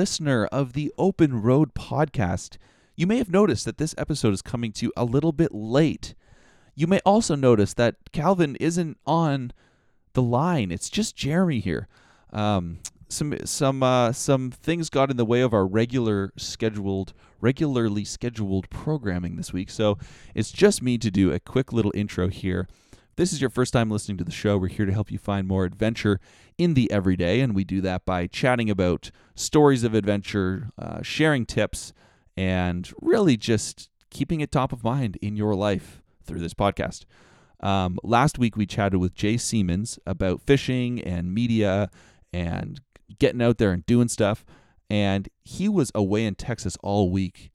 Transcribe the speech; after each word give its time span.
listener 0.00 0.46
of 0.46 0.72
the 0.72 0.90
Open 0.96 1.42
Road 1.42 1.74
podcast. 1.74 2.56
You 2.96 3.06
may 3.06 3.18
have 3.18 3.28
noticed 3.28 3.66
that 3.66 3.76
this 3.76 3.94
episode 3.98 4.32
is 4.32 4.40
coming 4.40 4.72
to 4.72 4.86
you 4.86 4.92
a 4.96 5.04
little 5.04 5.30
bit 5.30 5.54
late. 5.54 6.14
You 6.74 6.86
may 6.86 7.00
also 7.04 7.34
notice 7.34 7.74
that 7.74 7.96
Calvin 8.10 8.56
isn't 8.56 8.96
on 9.06 9.52
the 10.14 10.22
line. 10.22 10.72
It's 10.72 10.88
just 10.88 11.16
Jeremy 11.16 11.60
here. 11.60 11.86
Um, 12.32 12.78
some 13.10 13.36
some 13.44 13.82
uh, 13.82 14.12
some 14.12 14.50
things 14.50 14.88
got 14.88 15.10
in 15.10 15.18
the 15.18 15.26
way 15.26 15.42
of 15.42 15.52
our 15.52 15.66
regular 15.66 16.32
scheduled 16.38 17.12
regularly 17.42 18.06
scheduled 18.06 18.70
programming 18.70 19.36
this 19.36 19.52
week. 19.52 19.68
So 19.68 19.98
it's 20.34 20.50
just 20.50 20.80
me 20.82 20.96
to 20.96 21.10
do 21.10 21.30
a 21.30 21.38
quick 21.38 21.74
little 21.74 21.92
intro 21.94 22.28
here. 22.28 22.68
This 23.16 23.32
is 23.32 23.40
your 23.40 23.50
first 23.50 23.72
time 23.72 23.90
listening 23.90 24.18
to 24.18 24.24
the 24.24 24.30
show. 24.30 24.56
We're 24.56 24.68
here 24.68 24.86
to 24.86 24.92
help 24.92 25.10
you 25.10 25.18
find 25.18 25.46
more 25.46 25.64
adventure 25.64 26.20
in 26.56 26.74
the 26.74 26.90
everyday, 26.90 27.40
and 27.40 27.54
we 27.54 27.64
do 27.64 27.80
that 27.82 28.04
by 28.04 28.26
chatting 28.26 28.70
about 28.70 29.10
stories 29.34 29.84
of 29.84 29.94
adventure, 29.94 30.70
uh, 30.78 31.02
sharing 31.02 31.44
tips, 31.44 31.92
and 32.36 32.90
really 33.00 33.36
just 33.36 33.90
keeping 34.10 34.40
it 34.40 34.50
top 34.50 34.72
of 34.72 34.84
mind 34.84 35.18
in 35.20 35.36
your 35.36 35.54
life 35.54 36.02
through 36.24 36.40
this 36.40 36.54
podcast. 36.54 37.04
Um, 37.60 37.98
last 38.02 38.38
week 38.38 38.56
we 38.56 38.64
chatted 38.64 39.00
with 39.00 39.14
Jay 39.14 39.36
Siemens 39.36 39.98
about 40.06 40.40
fishing 40.40 41.00
and 41.02 41.34
media 41.34 41.90
and 42.32 42.80
getting 43.18 43.42
out 43.42 43.58
there 43.58 43.72
and 43.72 43.84
doing 43.86 44.08
stuff. 44.08 44.44
And 44.88 45.28
he 45.44 45.68
was 45.68 45.92
away 45.94 46.24
in 46.24 46.34
Texas 46.34 46.76
all 46.82 47.10
week 47.10 47.50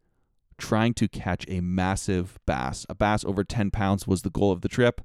trying 0.57 0.93
to 0.93 1.07
catch 1.07 1.45
a 1.49 1.59
massive 1.59 2.39
bass. 2.45 2.85
A 2.87 2.95
bass 2.95 3.25
over 3.25 3.43
10 3.43 3.71
pounds 3.71 4.07
was 4.07 4.21
the 4.21 4.29
goal 4.29 4.51
of 4.51 4.61
the 4.61 4.69
trip. 4.69 5.01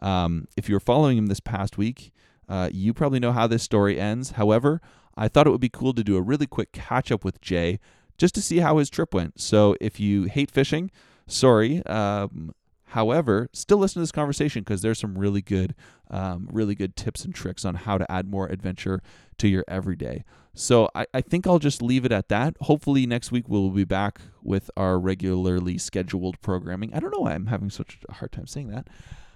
Um, 0.00 0.48
if 0.56 0.68
you 0.68 0.74
were 0.74 0.80
following 0.80 1.18
him 1.18 1.26
this 1.26 1.40
past 1.40 1.78
week, 1.78 2.12
uh, 2.48 2.68
you 2.72 2.92
probably 2.92 3.20
know 3.20 3.32
how 3.32 3.46
this 3.46 3.62
story 3.62 3.98
ends. 3.98 4.32
However, 4.32 4.80
I 5.16 5.28
thought 5.28 5.46
it 5.46 5.50
would 5.50 5.60
be 5.60 5.68
cool 5.68 5.94
to 5.94 6.04
do 6.04 6.16
a 6.16 6.22
really 6.22 6.46
quick 6.46 6.72
catch 6.72 7.10
up 7.12 7.24
with 7.24 7.40
Jay 7.40 7.78
just 8.18 8.34
to 8.34 8.42
see 8.42 8.58
how 8.58 8.78
his 8.78 8.90
trip 8.90 9.14
went. 9.14 9.40
So 9.40 9.76
if 9.80 9.98
you 9.98 10.24
hate 10.24 10.50
fishing, 10.50 10.90
sorry. 11.26 11.84
Um, 11.86 12.54
however, 12.88 13.48
still 13.52 13.78
listen 13.78 13.94
to 13.94 14.00
this 14.00 14.12
conversation 14.12 14.62
because 14.62 14.82
there's 14.82 14.98
some 14.98 15.18
really 15.18 15.42
good, 15.42 15.74
um, 16.10 16.48
really 16.52 16.74
good 16.74 16.96
tips 16.96 17.24
and 17.24 17.34
tricks 17.34 17.64
on 17.64 17.74
how 17.74 17.98
to 17.98 18.10
add 18.10 18.28
more 18.28 18.46
adventure 18.46 19.02
to 19.38 19.48
your 19.48 19.64
everyday. 19.66 20.24
So 20.54 20.88
I, 20.94 21.06
I 21.12 21.20
think 21.20 21.46
I'll 21.46 21.58
just 21.58 21.82
leave 21.82 22.04
it 22.04 22.12
at 22.12 22.28
that. 22.28 22.56
Hopefully 22.60 23.06
next 23.06 23.32
week 23.32 23.48
we'll 23.48 23.70
be 23.70 23.84
back 23.84 24.20
with 24.42 24.70
our 24.76 24.98
regularly 25.00 25.78
scheduled 25.78 26.40
programming. 26.40 26.94
I 26.94 27.00
don't 27.00 27.10
know 27.10 27.20
why 27.20 27.34
I'm 27.34 27.46
having 27.46 27.70
such 27.70 27.98
a 28.08 28.14
hard 28.14 28.30
time 28.30 28.46
saying 28.46 28.68
that. 28.68 28.88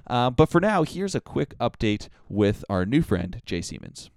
Uh, 0.09 0.31
but 0.31 0.49
for 0.49 0.61
now, 0.61 0.83
here's 0.83 1.15
a 1.15 1.21
quick 1.21 1.57
update 1.59 2.09
with 2.29 2.65
our 2.69 2.87
new 2.87 3.03
friend, 3.03 3.43
Jay 3.45 3.61
Siemens. 3.61 4.11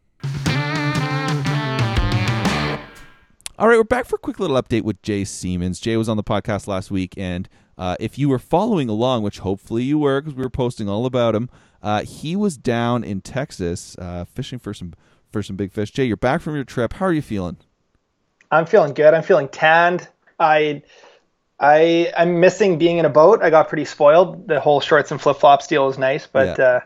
All 3.59 3.67
right, 3.67 3.78
we're 3.78 3.83
back 3.83 4.06
for 4.06 4.16
a 4.16 4.20
quick 4.20 4.39
little 4.39 4.59
update 4.59 4.81
with 4.81 5.02
Jay 5.03 5.23
Siemens. 5.23 5.80
Jay 5.80 5.95
was 5.95 6.09
on 6.09 6.17
the 6.17 6.23
podcast 6.23 6.67
last 6.67 6.89
week, 6.89 7.14
and 7.16 7.48
uh, 7.78 7.95
if 8.00 8.17
you 8.17 8.28
were 8.28 8.39
following 8.39 8.89
along, 8.89 9.22
which 9.22 9.39
hopefully 9.39 9.83
you 9.83 10.00
were 10.00 10.20
because 10.22 10.36
we 10.36 10.42
were 10.42 10.50
posting 10.50 10.89
all 10.89 11.06
about 11.06 11.36
him, 11.36 11.48
uh, 11.83 12.02
he 12.03 12.36
was 12.36 12.58
down 12.58 13.03
in 13.03 13.22
Texas 13.22 13.95
uh, 14.00 14.26
fishing 14.26 14.58
for 14.58 14.73
some 14.73 14.94
for 15.31 15.44
some 15.44 15.55
big 15.55 15.72
fish. 15.72 15.92
Jay, 15.92 16.05
you're 16.05 16.17
back 16.17 16.42
from 16.42 16.55
your 16.55 16.64
trip. 16.64 16.94
How 16.94 17.05
are 17.05 17.14
you 17.14 17.22
feeling? 17.22 17.58
I'm 18.50 18.66
feeling 18.66 18.94
good. 18.94 19.14
I'm 19.14 19.23
feeling 19.23 19.48
tanned. 19.48 20.08
I 20.39 20.81
I 21.62 22.12
I'm 22.17 22.40
missing 22.40 22.80
being 22.80 22.98
in 22.98 23.06
a 23.06 23.09
boat. 23.09 23.42
I 23.44 23.52
got 23.52 23.70
pretty 23.70 23.86
spoiled. 23.86 24.48
The 24.48 24.59
whole 24.59 24.82
shorts 24.82 25.11
and 25.11 25.22
flip 25.22 25.38
flops 25.38 25.67
deal 25.67 25.88
is 25.89 25.98
nice, 25.99 26.26
but 26.26 26.58
yeah. 26.58 26.66
uh, 26.66 26.80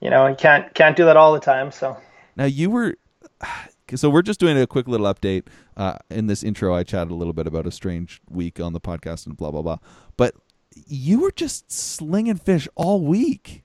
you 0.00 0.08
know, 0.08 0.26
you 0.26 0.34
can't 0.34 0.72
can't 0.74 0.96
do 0.96 1.04
that 1.04 1.18
all 1.18 1.34
the 1.34 1.40
time. 1.40 1.70
So 1.70 1.98
now 2.34 2.46
you 2.46 2.70
were 2.70 2.96
so 3.94 4.08
we're 4.08 4.22
just 4.22 4.40
doing 4.40 4.58
a 4.58 4.66
quick 4.66 4.88
little 4.88 5.06
update. 5.06 5.44
Uh, 5.76 5.98
in 6.10 6.28
this 6.28 6.42
intro, 6.42 6.74
I 6.74 6.82
chatted 6.82 7.10
a 7.10 7.14
little 7.14 7.34
bit 7.34 7.46
about 7.46 7.66
a 7.66 7.70
strange 7.70 8.22
week 8.30 8.58
on 8.58 8.72
the 8.72 8.80
podcast 8.80 9.26
and 9.26 9.36
blah 9.36 9.50
blah 9.50 9.62
blah. 9.62 9.78
But 10.16 10.34
you 10.86 11.20
were 11.20 11.32
just 11.32 11.70
slinging 11.70 12.36
fish 12.36 12.68
all 12.76 13.02
week. 13.02 13.64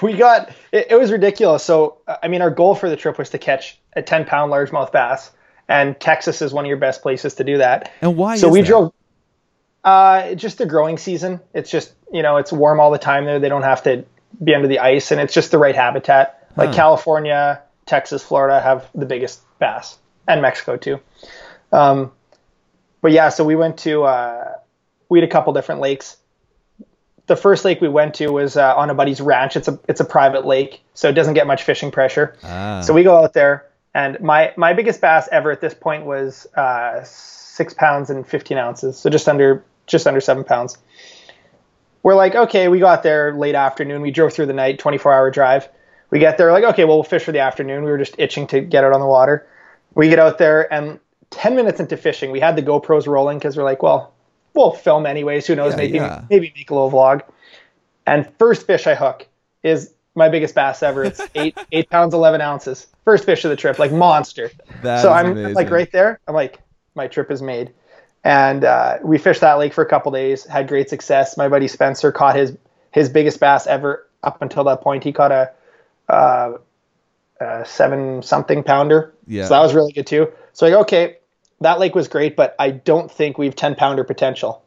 We 0.00 0.14
got 0.14 0.48
it, 0.72 0.86
it 0.90 0.96
was 0.96 1.12
ridiculous. 1.12 1.62
So 1.62 1.98
I 2.22 2.28
mean, 2.28 2.40
our 2.40 2.50
goal 2.50 2.74
for 2.74 2.88
the 2.88 2.96
trip 2.96 3.18
was 3.18 3.28
to 3.30 3.38
catch 3.38 3.78
a 3.92 4.00
ten 4.00 4.24
pound 4.24 4.50
largemouth 4.50 4.92
bass, 4.92 5.30
and 5.68 6.00
Texas 6.00 6.40
is 6.40 6.54
one 6.54 6.64
of 6.64 6.68
your 6.70 6.78
best 6.78 7.02
places 7.02 7.34
to 7.34 7.44
do 7.44 7.58
that. 7.58 7.92
And 8.00 8.16
why? 8.16 8.36
So 8.36 8.48
we 8.48 8.62
that? 8.62 8.66
drove. 8.66 8.94
Uh, 9.84 10.34
just 10.34 10.58
the 10.58 10.66
growing 10.66 10.96
season. 10.96 11.40
It's 11.52 11.70
just 11.70 11.92
you 12.12 12.22
know 12.22 12.36
it's 12.36 12.52
warm 12.52 12.78
all 12.78 12.90
the 12.90 12.98
time 12.98 13.24
there. 13.24 13.40
They 13.40 13.48
don't 13.48 13.62
have 13.62 13.82
to 13.84 14.04
be 14.42 14.54
under 14.54 14.68
the 14.68 14.78
ice, 14.78 15.10
and 15.10 15.20
it's 15.20 15.34
just 15.34 15.50
the 15.50 15.58
right 15.58 15.74
habitat. 15.74 16.48
Like 16.56 16.70
huh. 16.70 16.74
California, 16.74 17.62
Texas, 17.86 18.22
Florida 18.22 18.60
have 18.60 18.88
the 18.94 19.06
biggest 19.06 19.40
bass, 19.58 19.98
and 20.28 20.40
Mexico 20.42 20.76
too. 20.76 21.00
Um, 21.72 22.12
but 23.00 23.12
yeah, 23.12 23.30
so 23.30 23.44
we 23.44 23.56
went 23.56 23.78
to 23.78 24.04
uh, 24.04 24.56
we 25.08 25.18
had 25.18 25.28
a 25.28 25.32
couple 25.32 25.52
different 25.52 25.80
lakes. 25.80 26.16
The 27.26 27.36
first 27.36 27.64
lake 27.64 27.80
we 27.80 27.88
went 27.88 28.14
to 28.14 28.28
was 28.28 28.56
uh, 28.56 28.76
on 28.76 28.90
a 28.90 28.94
buddy's 28.94 29.20
ranch. 29.20 29.56
It's 29.56 29.68
a 29.68 29.80
it's 29.88 30.00
a 30.00 30.04
private 30.04 30.46
lake, 30.46 30.82
so 30.94 31.08
it 31.08 31.12
doesn't 31.12 31.34
get 31.34 31.46
much 31.46 31.64
fishing 31.64 31.90
pressure. 31.90 32.36
Ah. 32.44 32.82
So 32.82 32.94
we 32.94 33.02
go 33.02 33.16
out 33.16 33.32
there, 33.32 33.66
and 33.94 34.20
my 34.20 34.52
my 34.56 34.74
biggest 34.74 35.00
bass 35.00 35.28
ever 35.32 35.50
at 35.50 35.60
this 35.60 35.74
point 35.74 36.04
was 36.04 36.46
uh, 36.54 37.02
six 37.04 37.74
pounds 37.74 38.10
and 38.10 38.26
fifteen 38.26 38.58
ounces, 38.58 38.96
so 38.96 39.10
just 39.10 39.28
under 39.28 39.64
just 39.86 40.06
under 40.06 40.20
seven 40.20 40.44
pounds. 40.44 40.78
We're 42.02 42.14
like, 42.14 42.34
okay, 42.34 42.68
we 42.68 42.80
got 42.80 43.02
there 43.02 43.34
late 43.34 43.54
afternoon. 43.54 44.02
We 44.02 44.10
drove 44.10 44.32
through 44.32 44.46
the 44.46 44.52
night, 44.52 44.78
24 44.78 45.12
hour 45.12 45.30
drive. 45.30 45.68
We 46.12 46.18
get 46.18 46.36
there 46.36 46.52
like 46.52 46.62
okay 46.64 46.84
well 46.84 46.98
we'll 46.98 47.04
fish 47.04 47.24
for 47.24 47.32
the 47.32 47.40
afternoon. 47.40 47.84
We 47.84 47.90
were 47.90 47.98
just 47.98 48.14
itching 48.18 48.46
to 48.48 48.60
get 48.60 48.84
out 48.84 48.92
on 48.92 49.00
the 49.00 49.06
water. 49.06 49.46
We 49.94 50.10
get 50.10 50.18
out 50.18 50.36
there 50.36 50.70
and 50.72 51.00
10 51.30 51.56
minutes 51.56 51.80
into 51.80 51.96
fishing 51.96 52.30
we 52.30 52.38
had 52.38 52.54
the 52.54 52.62
gopros 52.62 53.06
rolling 53.06 53.38
because 53.38 53.56
we're 53.56 53.64
like 53.64 53.82
well 53.82 54.12
we'll 54.52 54.72
film 54.72 55.06
anyways. 55.06 55.46
Who 55.46 55.56
knows? 55.56 55.72
Yeah, 55.72 55.76
maybe 55.78 55.94
yeah. 55.94 56.24
maybe 56.28 56.52
make 56.54 56.70
a 56.70 56.74
little 56.74 56.90
vlog. 56.90 57.22
And 58.06 58.30
first 58.38 58.66
fish 58.66 58.86
i 58.86 58.94
hook 58.94 59.26
is 59.62 59.94
my 60.14 60.28
biggest 60.28 60.54
bass 60.54 60.82
ever. 60.82 61.02
It's 61.02 61.22
eight 61.34 61.56
eight 61.72 61.88
pounds 61.88 62.12
11 62.12 62.42
ounces. 62.42 62.88
First 63.06 63.24
fish 63.24 63.46
of 63.46 63.50
the 63.50 63.56
trip 63.56 63.78
like 63.78 63.90
monster. 63.90 64.50
That 64.82 65.00
so 65.00 65.10
i'm 65.10 65.32
amazing. 65.32 65.54
like 65.54 65.70
right 65.70 65.90
there. 65.92 66.20
I'm 66.28 66.34
like 66.34 66.60
my 66.94 67.06
trip 67.06 67.30
is 67.30 67.40
made 67.40 67.72
and 68.24 68.64
uh, 68.64 68.98
we 69.02 69.18
fished 69.18 69.40
that 69.40 69.58
lake 69.58 69.72
for 69.72 69.82
a 69.82 69.88
couple 69.88 70.12
days 70.12 70.44
had 70.44 70.68
great 70.68 70.88
success 70.88 71.36
my 71.36 71.48
buddy 71.48 71.68
spencer 71.68 72.12
caught 72.12 72.36
his 72.36 72.56
his 72.90 73.08
biggest 73.08 73.40
bass 73.40 73.66
ever 73.66 74.06
up 74.22 74.40
until 74.42 74.64
that 74.64 74.80
point 74.80 75.02
he 75.02 75.12
caught 75.12 75.32
a 75.32 75.50
uh, 76.08 76.58
uh, 77.42 77.64
seven 77.64 78.22
something 78.22 78.62
pounder. 78.62 79.12
Yeah. 79.26 79.44
So 79.44 79.54
that 79.54 79.60
was 79.60 79.74
really 79.74 79.92
good 79.92 80.06
too. 80.06 80.28
So 80.52 80.66
like, 80.66 80.74
okay, 80.82 81.16
that 81.60 81.78
lake 81.78 81.94
was 81.94 82.08
great, 82.08 82.36
but 82.36 82.54
I 82.58 82.70
don't 82.70 83.10
think 83.10 83.38
we've 83.38 83.56
10 83.56 83.74
pounder 83.74 84.04
potential 84.04 84.62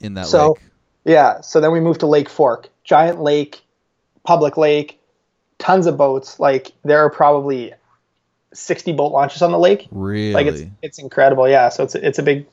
in 0.00 0.14
that 0.14 0.26
so, 0.26 0.48
lake. 0.48 0.62
Yeah. 1.04 1.40
So 1.40 1.60
then 1.60 1.72
we 1.72 1.80
moved 1.80 2.00
to 2.00 2.06
Lake 2.06 2.28
Fork, 2.28 2.68
giant 2.82 3.20
lake, 3.20 3.62
public 4.24 4.56
lake, 4.56 4.98
tons 5.58 5.86
of 5.86 5.96
boats. 5.96 6.40
Like 6.40 6.72
there 6.84 6.98
are 7.00 7.10
probably 7.10 7.74
60 8.52 8.92
boat 8.92 9.12
launches 9.12 9.42
on 9.42 9.52
the 9.52 9.58
lake. 9.58 9.86
Really? 9.90 10.32
Like 10.32 10.46
it's, 10.46 10.62
it's 10.82 10.98
incredible. 10.98 11.48
Yeah. 11.48 11.68
So 11.68 11.84
it's, 11.84 11.94
it's 11.94 12.18
a 12.18 12.22
big 12.22 12.46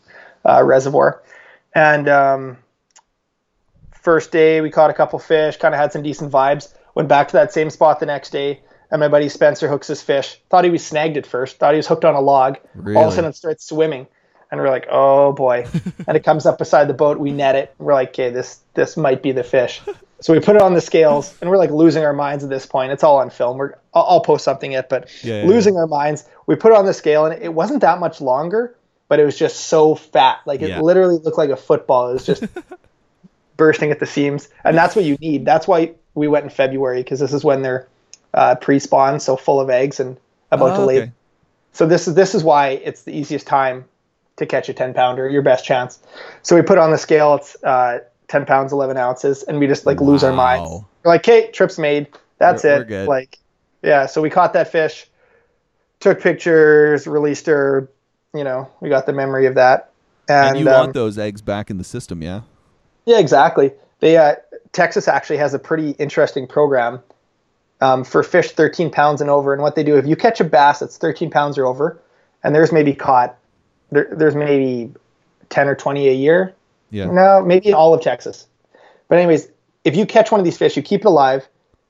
uh, 0.46 0.64
reservoir. 0.64 1.24
And 1.74 2.08
um, 2.08 2.58
first 3.92 4.32
day 4.32 4.62
we 4.62 4.70
caught 4.70 4.90
a 4.90 4.94
couple 4.94 5.20
fish, 5.20 5.58
kind 5.58 5.74
of 5.74 5.80
had 5.80 5.92
some 5.92 6.04
decent 6.04 6.32
vibes. 6.32 6.74
Went 6.96 7.10
back 7.10 7.30
to 7.30 7.34
that 7.34 7.52
same 7.52 7.70
spot 7.72 8.00
the 8.00 8.06
next 8.06 8.30
day, 8.30 8.62
and 8.92 9.00
my 9.00 9.08
buddy 9.08 9.28
Spencer 9.28 9.68
hooks 9.68 9.88
his 9.88 10.02
fish. 10.02 10.40
Thought 10.50 10.64
he 10.64 10.70
was 10.70 10.86
snagged 10.86 11.18
at 11.18 11.26
first. 11.26 11.58
Thought 11.58 11.74
he 11.74 11.78
was 11.78 11.88
hooked 11.88 12.06
on 12.06 12.14
a 12.14 12.22
log. 12.22 12.60
Really? 12.76 12.98
All 12.98 13.08
of 13.08 13.14
a 13.14 13.16
sudden, 13.16 13.32
it 13.32 13.36
starts 13.36 13.68
swimming, 13.68 14.06
and 14.52 14.62
we're 14.62 14.70
like, 14.70 14.86
"Oh 14.92 15.34
boy!" 15.34 15.66
and 16.08 16.16
it 16.16 16.24
comes 16.24 16.46
up 16.46 16.60
beside 16.60 16.88
the 16.88 16.94
boat. 16.94 17.18
We 17.18 17.32
net 17.32 17.56
it. 17.56 17.74
We're 17.80 17.96
like, 17.96 18.10
"Okay, 18.10 18.30
this 18.30 18.60
this 18.76 18.96
might 18.96 19.24
be 19.24 19.32
the 19.32 19.44
fish." 19.44 19.82
So 20.22 20.32
we 20.32 20.40
put 20.40 20.56
it 20.56 20.62
on 20.62 20.74
the 20.74 20.82
scales, 20.82 21.36
and 21.42 21.50
we're 21.50 21.58
like 21.58 21.72
losing 21.72 22.06
our 22.06 22.14
minds 22.14 22.44
at 22.44 22.50
this 22.52 22.68
point. 22.68 22.92
It's 22.92 23.04
all 23.04 23.18
on 23.18 23.32
film. 23.32 23.58
We're 23.58 23.74
I'll, 23.94 24.04
I'll 24.04 24.22
post 24.22 24.46
something 24.46 24.74
yet, 24.74 24.88
but 24.88 25.10
yeah, 25.24 25.42
yeah, 25.42 25.50
losing 25.50 25.74
yeah. 25.74 25.82
our 25.82 25.88
minds. 25.88 26.26
We 26.46 26.56
put 26.56 26.72
it 26.72 26.78
on 26.78 26.86
the 26.86 26.94
scale, 26.94 27.26
and 27.26 27.42
it 27.42 27.54
wasn't 27.54 27.82
that 27.82 28.00
much 28.00 28.22
longer, 28.22 28.78
but 29.14 29.20
it 29.20 29.26
was 29.26 29.38
just 29.38 29.68
so 29.68 29.94
fat. 29.94 30.42
Like 30.48 30.64
it 30.64 30.82
literally 30.82 31.20
looked 31.20 31.38
like 31.38 31.52
a 31.52 31.56
football. 31.56 32.10
It 32.10 32.14
was 32.14 32.26
just 32.26 32.46
bursting 33.58 33.92
at 33.92 34.00
the 34.00 34.08
seams, 34.08 34.50
and 34.64 34.76
that's 34.76 34.96
what 34.96 35.06
you 35.06 35.18
need. 35.22 35.46
That's 35.46 35.68
why 35.68 35.94
we 36.16 36.28
went 36.28 36.46
in 36.46 36.50
February 36.50 37.04
because 37.04 37.20
this 37.20 37.32
is 37.32 37.44
when 37.44 37.62
they're 37.62 37.88
uh, 38.34 38.56
pre-spawn, 38.56 39.20
so 39.20 39.38
full 39.38 39.62
of 39.62 39.70
eggs 39.70 40.00
and 40.00 40.18
about 40.50 40.72
oh, 40.72 40.78
to 40.78 40.86
lay. 40.88 41.02
Okay. 41.04 41.12
So 41.74 41.86
this 41.86 42.08
is 42.08 42.16
this 42.16 42.34
is 42.34 42.44
why 42.44 42.70
it's 42.70 43.04
the 43.04 43.16
easiest 43.16 43.46
time 43.46 43.86
to 44.38 44.48
catch 44.48 44.68
a 44.68 44.74
10 44.74 44.96
pounder, 44.96 45.30
your 45.30 45.44
best 45.44 45.64
chance. 45.64 46.00
So 46.42 46.56
we 46.56 46.64
put 46.64 46.80
on 46.80 46.90
the 46.90 46.98
scale, 46.98 47.36
it's 47.36 47.56
uh, 47.64 48.00
10 48.30 48.48
pounds, 48.48 48.74
11 48.74 48.98
ounces, 48.98 49.44
and 49.44 49.60
we 49.60 49.68
just 49.68 49.86
like 49.86 50.02
wow. 50.02 50.08
lose 50.08 50.24
our 50.24 50.34
minds. 50.34 50.84
We're 51.04 51.12
like, 51.12 51.22
okay, 51.22 51.52
trip's 51.52 51.78
made. 51.78 52.08
That's 52.40 52.64
we're, 52.64 52.82
it. 52.82 52.90
We're 52.90 53.06
like, 53.06 53.38
yeah. 53.84 54.08
So 54.08 54.24
we 54.24 54.32
caught 54.32 54.54
that 54.54 54.72
fish, 54.72 55.06
took 56.00 56.20
pictures, 56.20 57.06
released 57.06 57.46
her. 57.46 57.92
You 58.36 58.44
know, 58.44 58.70
we 58.82 58.90
got 58.90 59.06
the 59.06 59.14
memory 59.14 59.46
of 59.46 59.56
that. 59.56 59.92
And, 60.28 60.50
and 60.56 60.60
you 60.60 60.68
um, 60.70 60.80
want 60.80 60.94
those 60.94 61.18
eggs 61.18 61.42
back 61.42 61.70
in 61.70 61.78
the 61.78 61.84
system, 61.84 62.22
yeah? 62.22 62.42
Yeah, 63.06 63.20
exactly. 63.20 63.72
They 64.00 64.18
uh, 64.18 64.36
Texas 64.72 65.08
actually 65.08 65.38
has 65.38 65.54
a 65.54 65.60
pretty 65.60 65.92
interesting 65.92 66.48
program. 66.48 67.02
um, 67.84 68.04
for 68.04 68.24
fish 68.24 68.52
13 68.52 68.90
pounds 68.90 69.20
and 69.20 69.30
over. 69.30 69.54
And 69.54 69.62
what 69.62 69.76
they 69.76 69.84
do, 69.84 69.98
if 69.98 70.06
you 70.08 70.16
catch 70.16 70.40
a 70.40 70.46
bass 70.46 70.80
that's 70.80 70.98
13 70.98 71.30
pounds 71.30 71.58
or 71.58 71.66
over, 71.66 72.00
and 72.44 72.56
there's 72.56 72.72
maybe 72.72 72.94
caught, 72.94 73.38
there, 73.92 74.08
there's 74.12 74.36
maybe 74.36 74.94
10 75.50 75.68
or 75.68 75.76
20 75.76 76.08
a 76.08 76.14
year. 76.14 76.54
Yeah. 76.92 77.06
No, 77.06 77.44
maybe 77.46 77.68
in 77.68 77.74
all 77.74 77.94
of 77.94 78.02
Texas. 78.02 78.48
But 79.10 79.18
anyways, 79.18 79.50
if 79.84 79.96
you 79.98 80.06
catch 80.06 80.32
one 80.32 80.40
of 80.40 80.46
these 80.46 80.58
fish, 80.58 80.78
you 80.78 80.82
keep 80.84 81.02
it 81.02 81.08
alive, 81.08 81.48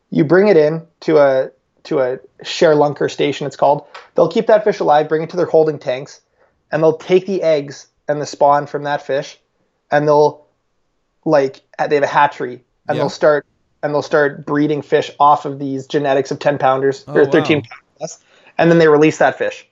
you 0.09 0.23
bring 0.23 0.47
it 0.47 0.57
in 0.57 0.85
to 1.01 1.17
a 1.19 1.51
to 1.83 1.99
a 1.99 2.17
ShareLunker 2.43 3.11
station, 3.11 3.45
it's 3.45 3.57
called. 3.57 3.85
They'll 4.15 4.31
keep 4.31 4.47
that 4.47 4.63
fish 4.63 4.79
alive, 4.79 5.09
bring 5.09 5.21
it 5.21 5.29
to 5.31 5.37
their 5.37 5.45
holding 5.45 5.77
tanks, 5.77 6.21
and 6.71 6.81
they'll 6.81 6.97
take 6.97 7.25
the 7.25 7.41
eggs 7.41 7.87
and 8.07 8.21
the 8.21 8.25
spawn 8.25 8.65
from 8.67 8.83
that 8.83 9.05
fish, 9.05 9.39
and 9.91 10.07
they'll 10.07 10.45
like 11.25 11.61
they 11.87 11.95
have 11.95 12.03
a 12.03 12.07
hatchery, 12.07 12.63
and 12.87 12.97
Yeah. 12.97 13.03
they'll 13.03 13.09
start 13.09 13.45
and 13.81 13.93
they'll 13.93 14.01
start 14.01 14.45
breeding 14.45 14.81
fish 14.81 15.11
off 15.19 15.45
of 15.45 15.59
these 15.59 15.87
genetics 15.87 16.31
of 16.31 16.39
10 16.39 16.57
pounders 16.57 17.03
or 17.07 17.21
Oh, 17.21 17.29
13 17.31 17.57
wow. 17.57 17.63
pounders, 17.99 18.19
and 18.57 18.71
then 18.71 18.77
they 18.79 18.87
release 18.87 19.17
that 19.17 19.37
fish. 19.37 19.67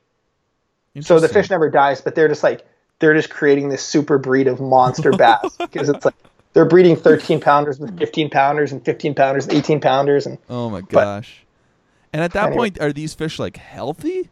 So 0.99 1.19
the 1.21 1.29
fish 1.29 1.49
never 1.49 1.69
dies, 1.69 2.01
but 2.01 2.15
they're 2.15 2.27
just 2.27 2.43
like 2.43 2.65
they're 2.99 3.13
just 3.13 3.29
creating 3.29 3.69
this 3.69 3.81
super 3.83 4.17
breed 4.17 4.47
of 4.47 4.59
monster 4.59 5.11
bass 5.17 5.57
because 5.57 5.89
it's 5.89 6.03
like 6.05 6.13
they're 6.53 6.65
breeding 6.65 6.97
13 6.97 7.39
pounders 7.39 7.79
with 7.79 7.97
15 7.97 8.29
pounders 8.29 8.71
and 8.73 8.83
15 8.83 9.15
pounders, 9.15 9.47
and 9.47 9.55
18 9.55 9.79
pounders, 9.79 10.25
and 10.25 10.37
Oh 10.49 10.69
my 10.69 10.81
gosh. 10.81 11.45
and 12.11 12.21
at 12.21 12.33
that 12.33 12.47
Anyway. 12.47 12.57
point, 12.57 12.81
are 12.81 12.91
these 12.91 13.13
fish 13.13 13.39
like 13.39 13.55
healthy? 13.57 14.29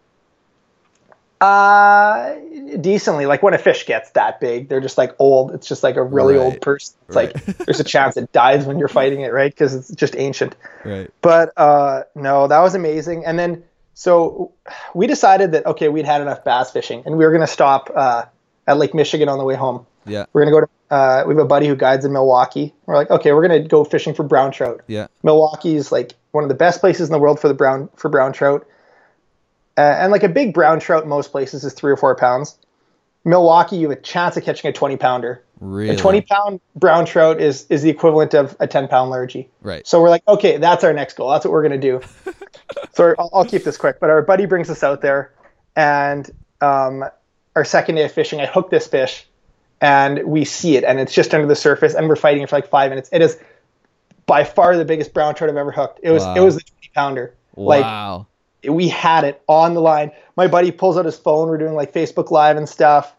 uh, 1.42 2.36
decently. 2.78 3.26
Like 3.26 3.42
when 3.44 3.54
a 3.54 3.58
fish 3.58 3.86
gets 3.86 4.12
that 4.12 4.40
big, 4.40 4.70
they're 4.70 4.80
just 4.82 4.98
like 4.98 5.16
old. 5.20 5.52
It's 5.54 5.68
just 5.68 5.84
like 5.84 5.96
a 5.96 6.04
really 6.04 6.36
Right. 6.36 6.44
old 6.44 6.62
person. 6.62 6.96
It's 7.08 7.16
Right. 7.16 7.34
like 7.36 7.58
there's 7.66 7.80
a 7.80 7.84
chance 7.84 8.18
it 8.18 8.32
dies 8.32 8.66
when 8.66 8.80
you're 8.80 8.88
fighting 8.88 9.22
it, 9.22 9.34
right? 9.34 9.52
Because 9.52 9.74
it's 9.76 9.90
just 9.90 10.16
ancient. 10.18 10.56
Right. 10.86 11.10
But 11.22 11.52
uh, 11.58 12.04
no, 12.16 12.48
that 12.48 12.60
was 12.60 12.76
amazing. 12.76 13.26
And 13.26 13.38
then 13.40 13.64
so 13.94 14.52
we 14.94 15.08
decided 15.08 15.52
that 15.54 15.66
okay, 15.66 15.90
we'd 15.90 16.06
had 16.06 16.22
enough 16.22 16.44
bass 16.44 16.72
fishing, 16.72 17.04
and 17.06 17.18
we 17.18 17.26
were 17.26 17.32
gonna 17.32 17.48
stop 17.48 17.92
uh, 17.96 18.26
at 18.68 18.78
Lake 18.78 18.94
Michigan 18.94 19.28
on 19.30 19.38
the 19.38 19.44
way 19.44 19.56
home. 19.56 19.86
Yeah. 20.06 20.26
We're 20.34 20.42
gonna 20.46 20.52
go 20.52 20.62
to. 20.62 20.68
Uh, 20.92 21.24
we 21.28 21.36
have 21.36 21.44
a 21.44 21.48
buddy 21.48 21.68
who 21.68 21.76
guides 21.76 22.04
in 22.04 22.12
Milwaukee. 22.14 22.74
We're 22.88 22.96
like, 22.96 23.12
okay, 23.12 23.32
we're 23.34 23.44
gonna 23.48 23.68
go 23.68 23.84
fishing 23.84 24.14
for 24.16 24.24
brown 24.24 24.52
trout. 24.52 24.82
Yeah. 24.88 25.08
Milwaukee 25.22 25.76
is 25.76 25.92
like 25.92 26.14
one 26.32 26.44
of 26.44 26.48
the 26.50 26.56
best 26.56 26.80
places 26.80 27.08
in 27.10 27.12
the 27.12 27.20
world 27.20 27.40
for 27.40 27.48
the 27.48 27.54
brown 27.54 27.90
for 27.96 28.10
brown 28.10 28.34
trout. 28.34 28.66
Uh, 29.80 29.96
and 29.98 30.12
like 30.12 30.24
a 30.24 30.30
big 30.30 30.54
brown 30.54 30.78
trout 30.78 31.04
in 31.04 31.10
most 31.10 31.32
places 31.32 31.64
is 31.64 31.72
three 31.72 31.90
or 31.90 31.96
four 31.96 32.14
pounds. 32.14 32.58
Milwaukee, 33.24 33.78
you 33.78 33.90
have 33.90 33.98
a 33.98 34.02
chance 34.02 34.36
of 34.36 34.44
catching 34.44 34.70
a 34.70 34.74
20 34.74 34.98
pounder. 34.98 35.42
Really. 35.62 35.96
A 35.96 35.98
20 35.98 36.20
pound 36.20 36.60
brown 36.76 37.06
trout 37.06 37.40
is 37.40 37.66
is 37.70 37.82
the 37.82 37.90
equivalent 37.90 38.34
of 38.34 38.58
a 38.60 38.68
10 38.68 38.90
pound 38.90 39.10
lurgy. 39.10 39.50
Right. 39.62 39.88
So 39.88 40.02
we're 40.02 40.10
like, 40.10 40.28
okay, 40.28 40.58
that's 40.58 40.84
our 40.84 40.92
next 40.92 41.16
goal. 41.16 41.30
That's 41.30 41.46
what 41.46 41.54
we're 41.54 41.64
gonna 41.64 41.78
do. 41.78 42.02
so 42.94 43.16
I'll, 43.18 43.30
I'll 43.32 43.46
keep 43.46 43.64
this 43.64 43.78
quick. 43.78 44.02
But 44.02 44.10
our 44.10 44.22
buddy 44.22 44.46
brings 44.46 44.70
us 44.70 44.84
out 44.84 45.00
there, 45.02 45.34
and 45.78 46.30
um, 46.60 47.06
our 47.56 47.64
second 47.64 47.96
day 47.96 48.04
of 48.04 48.12
fishing, 48.12 48.42
I 48.42 48.48
hook 48.48 48.70
this 48.70 48.86
fish, 48.86 49.26
and 49.80 50.24
we 50.26 50.44
see 50.44 50.76
it, 50.76 50.84
and 50.84 51.00
it's 51.00 51.14
just 51.14 51.34
under 51.34 51.48
the 51.48 51.56
surface, 51.56 51.94
and 51.94 52.10
we're 52.10 52.18
fighting 52.18 52.44
it 52.44 52.50
for 52.50 52.58
like 52.58 52.68
five 52.68 52.90
minutes. 52.90 53.10
It 53.14 53.22
is 53.22 53.38
by 54.26 54.44
far 54.44 54.76
the 54.76 54.86
biggest 54.86 55.14
brown 55.14 55.36
trout 55.36 55.50
I've 55.50 55.56
ever 55.58 55.72
hooked. 55.72 56.02
It 56.04 56.12
was 56.12 56.24
Wow. 56.24 56.36
it 56.36 56.42
was 56.42 56.56
the 56.56 56.62
20 56.62 56.92
pounder. 56.94 57.34
Like 57.56 57.84
wow. 57.84 58.28
We 58.68 58.90
had 58.90 59.24
it 59.24 59.42
on 59.48 59.74
the 59.74 59.82
line. 59.82 60.12
My 60.36 60.48
buddy 60.48 60.72
pulls 60.72 60.98
out 60.98 61.06
his 61.06 61.18
phone. 61.18 61.50
We're 61.50 61.58
doing 61.58 61.76
like 61.76 61.94
Facebook 61.94 62.32
Live 62.32 62.58
and 62.58 62.68
stuff. 62.68 63.16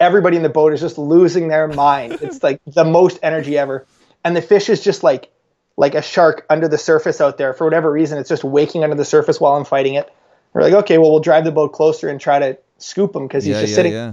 Everybody 0.00 0.36
in 0.36 0.42
the 0.42 0.48
boat 0.48 0.72
is 0.72 0.80
just 0.80 0.98
losing 0.98 1.48
their 1.48 1.68
mind. 1.68 2.18
It's 2.22 2.42
like 2.42 2.60
the 2.66 2.84
most 2.84 3.18
energy 3.22 3.58
ever. 3.58 3.86
And 4.24 4.36
the 4.36 4.42
fish 4.42 4.68
is 4.68 4.82
just 4.82 5.02
like 5.02 5.30
like 5.76 5.94
a 5.94 6.02
shark 6.02 6.44
under 6.50 6.66
the 6.66 6.78
surface 6.78 7.20
out 7.20 7.38
there. 7.38 7.54
For 7.54 7.64
whatever 7.64 7.90
reason, 7.90 8.18
it's 8.18 8.28
just 8.28 8.42
waking 8.42 8.82
under 8.82 8.96
the 8.96 9.04
surface 9.04 9.40
while 9.40 9.54
I'm 9.54 9.64
fighting 9.64 9.94
it. 9.94 10.12
We're 10.52 10.62
like, 10.62 10.72
okay, 10.72 10.98
well, 10.98 11.10
we'll 11.10 11.20
drive 11.20 11.44
the 11.44 11.52
boat 11.52 11.72
closer 11.72 12.08
and 12.08 12.20
try 12.20 12.38
to 12.38 12.58
scoop 12.78 13.14
him 13.14 13.26
because 13.26 13.44
he's 13.44 13.54
yeah. 13.54 13.60
just 13.60 13.70
yeah. 13.70 13.76
sitting. 13.76 13.92
Yeah. 13.92 14.12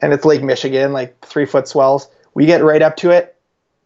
And 0.00 0.12
it's 0.12 0.24
Lake 0.24 0.42
Michigan, 0.42 0.92
like 0.92 1.24
three 1.24 1.46
foot 1.46 1.68
swells. 1.68 2.08
We 2.34 2.46
get 2.46 2.64
right 2.64 2.82
up 2.82 2.96
to 2.98 3.10
it, 3.10 3.36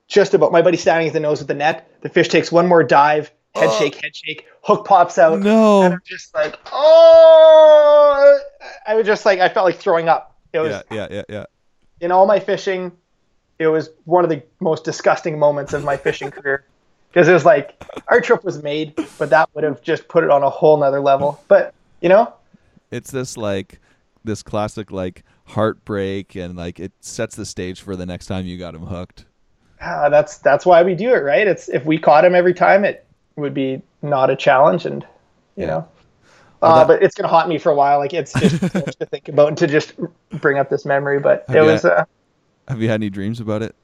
just 0.08 0.32
about. 0.32 0.52
My 0.52 0.62
buddy 0.62 0.78
standing 0.78 1.08
at 1.08 1.12
the 1.12 1.20
nose 1.20 1.40
with 1.40 1.48
the 1.48 1.54
net. 1.54 1.90
The 2.00 2.08
fish 2.08 2.28
takes 2.28 2.50
one 2.50 2.68
more 2.68 2.82
dive, 2.82 3.30
head 3.56 3.72
shake, 3.78 3.94
head 3.96 4.14
shake. 4.14 4.46
Hook 4.62 4.86
pops 4.86 5.18
out. 5.18 5.34
And 5.34 5.44
No. 5.44 5.82
I'm 5.82 6.00
just 6.04 6.34
like, 6.34 6.56
oh, 6.72 8.38
I 8.86 8.94
was 8.94 9.06
just 9.06 9.24
like, 9.26 9.40
I 9.40 9.48
felt 9.48 9.64
like 9.66 9.76
throwing 9.76 10.08
up. 10.08 10.34
It 10.52 10.58
was 10.60 10.70
Yeah. 10.72 10.82
Yeah. 10.90 11.08
Yeah. 11.10 11.22
Yeah. 11.28 11.44
in 12.00 12.12
all 12.12 12.26
my 12.26 12.38
fishing, 12.40 12.92
it 13.58 13.68
was 13.68 13.90
one 14.04 14.24
of 14.24 14.30
the 14.30 14.42
most 14.60 14.84
disgusting 14.84 15.38
moments 15.38 15.72
of 15.72 15.82
my 15.84 15.96
fishing 15.96 16.30
career 16.30 16.64
because 17.08 17.28
it 17.28 17.32
was 17.32 17.44
like 17.44 17.82
our 18.08 18.20
trip 18.20 18.44
was 18.44 18.62
made, 18.62 18.94
but 19.18 19.30
that 19.30 19.48
would 19.54 19.64
have 19.64 19.80
just 19.82 20.08
put 20.08 20.24
it 20.24 20.30
on 20.30 20.42
a 20.42 20.50
whole 20.50 20.76
nother 20.76 21.00
level. 21.00 21.40
But 21.48 21.72
you 22.00 22.08
know, 22.08 22.32
It's 22.90 23.10
this 23.10 23.36
like 23.36 23.80
this 24.24 24.42
classic 24.42 24.90
like 24.90 25.22
heartbreak 25.46 26.34
and 26.34 26.56
like 26.56 26.78
it 26.80 26.92
sets 27.00 27.36
the 27.36 27.46
stage 27.46 27.80
for 27.80 27.96
the 27.96 28.04
next 28.04 28.26
time 28.26 28.44
you 28.46 28.58
got 28.58 28.74
him 28.74 28.82
hooked. 28.86 29.24
ah, 29.80 30.08
that's 30.10 30.38
that's 30.38 30.66
why 30.66 30.82
we 30.82 30.94
do 30.94 31.10
it, 31.14 31.22
right? 31.22 31.46
It's 31.46 31.68
if 31.70 31.84
we 31.86 31.96
caught 31.98 32.24
him 32.24 32.34
every 32.34 32.52
time, 32.54 32.84
it 32.84 33.05
would 33.36 33.54
be 33.54 33.82
not 34.02 34.30
a 34.30 34.36
challenge, 34.36 34.86
and 34.86 35.02
you 35.56 35.62
Yeah. 35.62 35.66
know. 35.66 35.88
Well, 36.62 36.72
uh, 36.72 36.78
that- 36.78 36.86
but 36.88 37.02
it's 37.02 37.14
gonna 37.14 37.28
haunt 37.28 37.48
me 37.48 37.58
for 37.58 37.70
a 37.70 37.74
while. 37.74 37.98
Like 37.98 38.14
it's 38.14 38.32
just 38.32 38.60
to 39.00 39.06
think 39.06 39.28
about 39.28 39.48
and 39.48 39.58
to 39.58 39.66
just 39.66 39.92
bring 40.40 40.58
up 40.58 40.70
this 40.70 40.84
memory. 40.84 41.20
But 41.20 41.44
Have 41.48 41.56
it 41.56 41.60
was 41.62 41.84
uh, 41.84 42.04
Have 42.68 42.80
you 42.82 42.88
had 42.88 42.94
any 42.94 43.10
dreams 43.10 43.40
about 43.40 43.62
it? 43.62 43.74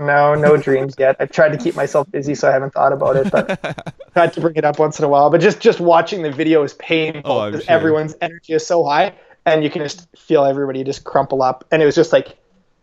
No, 0.00 0.36
no 0.36 0.56
dreams 0.56 0.94
yet. 0.96 1.16
I've 1.18 1.32
tried 1.32 1.48
to 1.48 1.58
keep 1.58 1.74
myself 1.74 2.08
busy, 2.12 2.36
so 2.36 2.48
I 2.48 2.52
haven't 2.52 2.72
thought 2.72 2.92
about 2.92 3.16
it. 3.16 3.32
But 3.32 3.58
I 3.64 3.74
had 4.20 4.32
to 4.34 4.40
bring 4.40 4.54
it 4.54 4.64
up 4.64 4.78
once 4.78 4.98
in 4.98 5.04
a 5.04 5.08
while. 5.08 5.28
But 5.28 5.40
just 5.40 5.58
just 5.60 5.80
watching 5.80 6.22
the 6.22 6.30
video 6.30 6.62
is 6.62 6.74
painful. 6.74 7.32
Oh, 7.32 7.50
sure. 7.50 7.60
Everyone's 7.66 8.14
energy 8.20 8.52
is 8.52 8.64
so 8.64 8.84
high, 8.84 9.14
and 9.44 9.64
you 9.64 9.70
can 9.70 9.82
just 9.82 10.06
feel 10.16 10.44
everybody 10.44 10.84
just 10.84 11.02
crumple 11.04 11.42
up. 11.42 11.64
And 11.72 11.82
it 11.82 11.86
was 11.86 11.96
just 11.96 12.12
like 12.12 12.36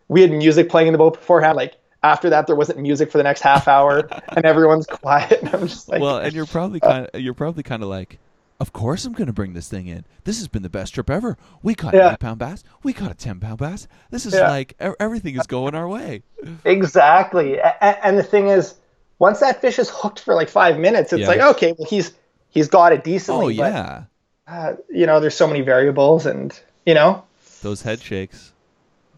we 0.08 0.20
had 0.20 0.30
music 0.30 0.68
playing 0.68 0.88
in 0.88 0.92
the 0.92 0.98
boat 0.98 1.14
beforehand. 1.14 1.56
Like 1.56 1.76
after 2.02 2.30
that, 2.30 2.46
there 2.46 2.56
wasn't 2.56 2.78
music 2.78 3.10
for 3.10 3.18
the 3.18 3.24
next 3.24 3.40
half 3.40 3.66
hour, 3.68 4.08
and 4.28 4.44
everyone's 4.44 4.86
quiet. 4.86 5.40
And 5.42 5.54
I'm 5.54 5.66
just 5.68 5.88
like, 5.88 6.00
well, 6.00 6.18
and 6.18 6.32
you're 6.32 6.46
probably 6.46 6.80
uh, 6.82 6.88
kind 6.90 7.10
of 7.12 7.20
you're 7.20 7.34
probably 7.34 7.62
kind 7.62 7.82
of 7.82 7.88
like, 7.88 8.18
of 8.60 8.72
course 8.72 9.04
I'm 9.04 9.12
going 9.12 9.26
to 9.26 9.32
bring 9.32 9.54
this 9.54 9.68
thing 9.68 9.86
in. 9.86 10.04
This 10.24 10.38
has 10.38 10.48
been 10.48 10.62
the 10.62 10.68
best 10.70 10.94
trip 10.94 11.10
ever. 11.10 11.36
We 11.62 11.74
caught 11.74 11.94
an 11.94 12.00
Yeah. 12.00 12.12
eight 12.12 12.18
pound 12.20 12.38
bass. 12.38 12.62
We 12.82 12.92
caught 12.92 13.10
a 13.10 13.14
ten 13.14 13.40
pound 13.40 13.58
bass. 13.58 13.88
This 14.10 14.24
is 14.26 14.34
Yeah. 14.34 14.48
like 14.48 14.76
everything 14.80 15.36
is 15.38 15.46
going 15.46 15.74
our 15.74 15.88
way. 15.88 16.22
Exactly. 16.64 17.58
And 17.80 18.18
the 18.18 18.22
thing 18.22 18.48
is, 18.48 18.74
once 19.18 19.40
that 19.40 19.60
fish 19.60 19.78
is 19.78 19.88
hooked 19.90 20.20
for 20.20 20.34
like 20.34 20.48
five 20.48 20.78
minutes, 20.78 21.12
it's 21.12 21.22
Yeah. 21.22 21.28
like, 21.28 21.40
okay, 21.40 21.74
well, 21.78 21.88
he's 21.88 22.12
he's 22.50 22.68
got 22.68 22.92
it 22.92 23.02
decently. 23.04 23.58
Oh 23.58 23.62
but, 23.62 23.72
yeah, 23.72 24.02
uh, 24.46 24.74
you 24.90 25.06
know, 25.06 25.20
there's 25.20 25.34
so 25.34 25.46
many 25.46 25.62
variables, 25.62 26.26
and 26.26 26.58
you 26.84 26.94
know, 26.94 27.24
those 27.62 27.82
head 27.82 28.00
shakes. 28.00 28.52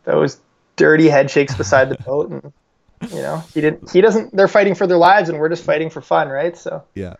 those 0.04 0.38
dirty 0.76 1.08
head 1.08 1.30
shakes 1.30 1.54
beside 1.54 1.88
the 1.90 1.96
boat, 2.04 2.30
and 2.30 2.52
you 3.10 3.22
know, 3.22 3.38
he 3.54 3.60
didn't. 3.60 3.90
He 3.90 4.00
doesn't. 4.00 4.34
They're 4.34 4.48
fighting 4.48 4.74
for 4.74 4.86
their 4.86 4.96
lives, 4.98 5.28
and 5.28 5.38
we're 5.38 5.48
just 5.48 5.64
fighting 5.64 5.90
for 5.90 6.00
fun, 6.00 6.28
right? 6.28 6.56
So 6.56 6.82
Yeah, 6.94 7.14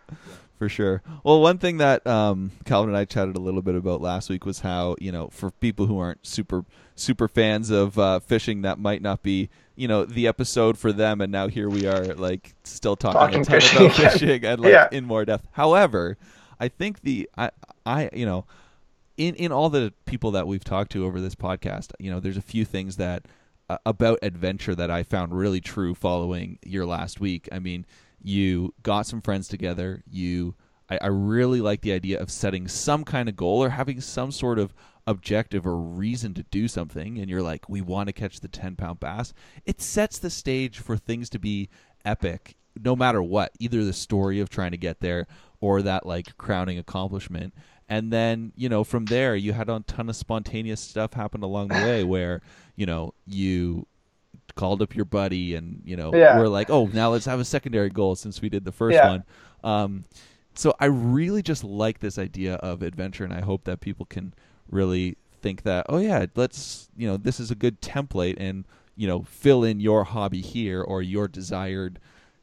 for 0.57 0.69
sure. 0.69 1.01
Well, 1.23 1.41
one 1.41 1.57
thing 1.57 1.77
that 1.77 2.05
um, 2.05 2.51
Calvin 2.65 2.89
and 2.89 2.97
I 2.97 3.05
chatted 3.05 3.35
a 3.35 3.39
little 3.39 3.61
bit 3.61 3.75
about 3.75 4.01
last 4.01 4.29
week 4.29 4.45
was 4.45 4.59
how 4.59 4.95
you 4.99 5.11
know 5.11 5.29
for 5.29 5.51
people 5.51 5.85
who 5.85 5.97
aren't 5.99 6.25
super 6.25 6.65
super 6.95 7.27
fans 7.27 7.69
of 7.69 7.97
uh, 7.97 8.19
fishing, 8.19 8.61
that 8.63 8.77
might 8.77 9.01
not 9.01 9.23
be 9.23 9.49
you 9.75 9.87
know 9.87 10.03
the 10.05 10.27
episode 10.27 10.77
for 10.77 10.91
them. 10.91 11.21
And 11.21 11.31
now 11.31 11.47
here 11.47 11.69
we 11.69 11.85
are, 11.87 12.13
like 12.15 12.53
still 12.63 12.95
talking, 12.95 13.19
Talking 13.19 13.41
a 13.41 13.45
ton 13.45 13.61
fishing 13.61 13.77
about 13.85 13.97
again. 13.99 14.11
fishing 14.11 14.45
and 14.45 14.61
like 14.61 14.71
Yeah. 14.73 14.87
in 14.91 15.05
more 15.05 15.23
depth. 15.25 15.47
However, 15.53 16.17
I 16.59 16.67
think 16.67 17.01
the 17.01 17.29
I 17.37 17.51
I 17.85 18.09
you 18.13 18.25
know 18.25 18.45
in 19.15 19.35
in 19.35 19.51
all 19.51 19.69
the 19.69 19.93
people 20.05 20.31
that 20.31 20.47
we've 20.47 20.63
talked 20.63 20.91
to 20.93 21.05
over 21.05 21.19
this 21.21 21.35
podcast, 21.35 21.91
you 21.99 22.11
know, 22.11 22.19
there's 22.19 22.37
a 22.37 22.41
few 22.41 22.65
things 22.65 22.97
that 22.97 23.23
about 23.85 24.19
adventure 24.21 24.75
that 24.75 24.89
I 24.89 25.03
found 25.03 25.37
really 25.37 25.61
true 25.61 25.93
following 25.93 26.59
your 26.63 26.85
last 26.85 27.19
week. 27.19 27.47
I 27.51 27.59
mean, 27.59 27.85
you 28.21 28.73
got 28.83 29.05
some 29.05 29.21
friends 29.21 29.47
together. 29.47 30.03
You, 30.09 30.55
I, 30.89 30.97
I 31.01 31.07
really 31.07 31.61
like 31.61 31.81
the 31.81 31.93
idea 31.93 32.19
of 32.19 32.31
setting 32.31 32.67
some 32.67 33.03
kind 33.03 33.29
of 33.29 33.35
goal 33.35 33.63
or 33.63 33.69
having 33.69 34.01
some 34.01 34.31
sort 34.31 34.59
of 34.59 34.73
objective 35.07 35.65
or 35.65 35.77
reason 35.77 36.33
to 36.35 36.43
do 36.43 36.67
something. 36.67 37.17
And 37.19 37.29
you're 37.29 37.41
like, 37.41 37.69
we 37.69 37.81
want 37.81 38.07
to 38.07 38.13
catch 38.13 38.39
the 38.39 38.47
10 38.47 38.75
pound 38.75 38.99
bass. 38.99 39.33
It 39.65 39.81
sets 39.81 40.19
the 40.19 40.29
stage 40.29 40.79
for 40.79 40.97
things 40.97 41.29
to 41.31 41.39
be 41.39 41.69
epic, 42.05 42.55
no 42.81 42.95
matter 42.95 43.21
what. 43.21 43.51
Either 43.59 43.83
the 43.83 43.93
story 43.93 44.39
of 44.39 44.49
trying 44.49 44.71
to 44.71 44.77
get 44.77 44.99
there 44.99 45.27
or 45.61 45.81
that 45.81 46.05
like 46.05 46.37
crowning 46.37 46.77
accomplishment. 46.77 47.53
And 47.89 48.13
then, 48.13 48.53
you 48.55 48.69
know, 48.69 48.83
from 48.83 49.07
there, 49.07 49.35
you 49.35 49.51
had 49.53 49.67
a 49.67 49.83
ton 49.87 50.09
of 50.09 50.15
spontaneous 50.15 50.79
stuff 50.79 51.13
happen 51.13 51.41
along 51.41 51.71
the 51.71 51.79
way 51.79 52.03
where, 52.13 52.41
you 52.75 52.85
know, 52.85 53.13
you 53.25 53.87
called 54.55 54.81
up 54.81 54.95
your 54.95 55.05
buddy 55.05 55.55
and, 55.55 55.81
you 55.83 55.95
know, 55.95 56.13
Yeah. 56.13 56.37
we're 56.37 56.47
like, 56.47 56.69
oh, 56.69 56.85
now 56.93 57.09
let's 57.09 57.25
have 57.25 57.39
a 57.39 57.45
secondary 57.45 57.89
goal 57.89 58.15
since 58.15 58.41
we 58.41 58.49
did 58.49 58.63
the 58.63 58.71
first 58.71 58.95
Yeah. 58.95 59.07
one. 59.07 59.23
Um, 59.63 60.05
so 60.53 60.73
I 60.79 60.85
really 60.85 61.41
just 61.41 61.63
like 61.63 61.99
this 61.99 62.17
idea 62.17 62.55
of 62.55 62.81
adventure, 62.83 63.23
and 63.23 63.33
I 63.33 63.41
hope 63.41 63.63
that 63.63 63.79
people 63.79 64.05
can 64.05 64.33
really 64.69 65.17
think 65.41 65.63
that, 65.63 65.85
oh, 65.89 65.97
yeah, 65.97 66.25
let's, 66.35 66.89
you 66.97 67.07
know, 67.07 67.17
this 67.17 67.39
is 67.39 67.49
a 67.49 67.55
good 67.55 67.81
template 67.81 68.35
and, 68.37 68.65
you 68.95 69.07
know, 69.07 69.23
fill 69.23 69.63
in 69.63 69.79
your 69.79 70.03
hobby 70.03 70.41
here 70.41 70.81
or 70.81 71.01
your 71.01 71.27
desired 71.27 71.97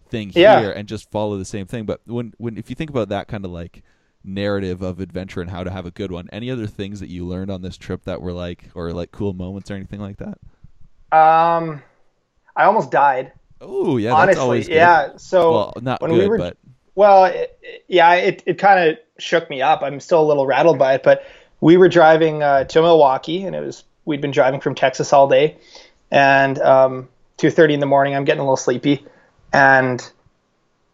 thing 0.08 0.32
Yeah. 0.34 0.58
here 0.60 0.72
and 0.72 0.88
just 0.88 1.10
follow 1.10 1.36
the 1.38 1.44
same 1.44 1.66
thing. 1.66 1.84
But 1.84 2.00
when 2.06 2.32
when 2.38 2.56
if 2.56 2.70
you 2.70 2.74
think 2.76 2.90
about 2.90 3.10
that 3.10 3.28
kind 3.28 3.44
of 3.44 3.50
like 3.50 3.82
narrative 4.26 4.82
of 4.82 5.00
adventure 5.00 5.40
and 5.40 5.50
how 5.50 5.64
to 5.64 5.70
have 5.70 5.86
a 5.86 5.90
good 5.90 6.10
one, 6.12 6.28
any 6.32 6.50
other 6.50 6.66
things 6.66 7.00
that 7.00 7.08
you 7.08 7.26
learned 7.26 7.50
on 7.50 7.62
this 7.62 7.76
trip 7.76 8.04
that 8.04 8.20
were 8.20 8.32
like 8.32 8.70
or 8.74 8.92
like 8.92 9.12
cool 9.12 9.32
moments 9.32 9.70
or 9.70 9.74
anything 9.74 10.00
like 10.00 10.18
that? 10.18 10.38
Um, 11.12 11.82
I 12.56 12.64
almost 12.64 12.90
died. 12.90 13.32
Oh 13.60 13.96
yeah, 13.96 14.12
honestly, 14.14 14.70
yeah. 14.70 15.16
So 15.16 15.50
Well, 15.50 15.72
not 15.80 16.00
when 16.00 16.10
good, 16.10 16.22
we 16.22 16.26
were, 16.28 16.38
but 16.38 16.56
well, 16.94 17.24
it, 17.26 17.56
it- 17.62 17.84
yeah, 17.88 18.14
it 18.14 18.42
it 18.46 18.58
kind 18.58 18.90
of 18.90 18.98
shook 19.18 19.48
me 19.48 19.62
up. 19.62 19.82
I'm 19.82 20.00
still 20.00 20.20
a 20.20 20.26
little 20.26 20.46
rattled 20.46 20.78
by 20.78 20.94
it, 20.94 21.02
but 21.02 21.24
we 21.60 21.76
were 21.76 21.88
driving 21.88 22.42
uh, 22.42 22.64
to 22.64 22.82
Milwaukee, 22.82 23.44
and 23.44 23.54
it 23.56 23.60
was 23.60 23.84
we'd 24.04 24.20
been 24.20 24.30
driving 24.32 24.60
from 24.60 24.74
Texas 24.74 25.12
all 25.12 25.28
day, 25.28 25.56
and 26.10 26.58
um, 26.58 27.08
2:30 27.38 27.74
in 27.74 27.80
the 27.80 27.86
morning, 27.86 28.14
I'm 28.14 28.24
getting 28.24 28.40
a 28.40 28.44
little 28.44 28.56
sleepy, 28.56 29.06
and 29.52 30.10